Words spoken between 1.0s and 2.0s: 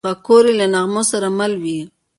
سره مل وي